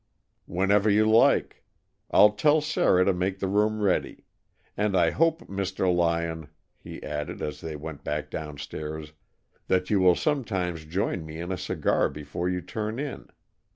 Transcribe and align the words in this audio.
"Whenever 0.47 0.89
you 0.89 1.07
like. 1.07 1.63
I'll 2.09 2.31
tell 2.31 2.59
Sarah 2.59 3.05
to 3.05 3.13
make 3.13 3.37
the 3.37 3.47
room 3.47 3.81
ready. 3.83 4.25
And 4.75 4.97
I 4.97 5.11
hope, 5.11 5.41
Mr. 5.43 5.95
Lyon," 5.95 6.47
he 6.79 7.03
added, 7.03 7.39
as 7.39 7.61
they 7.61 7.75
went 7.75 8.03
back 8.03 8.31
downstairs, 8.31 9.13
"that 9.67 9.91
you 9.91 9.99
will 9.99 10.15
sometimes 10.15 10.85
join 10.85 11.23
me 11.23 11.39
in 11.39 11.51
a 11.51 11.55
cigar 11.55 12.09
before 12.09 12.49
you 12.49 12.61
turn 12.61 12.97
in. 12.97 13.27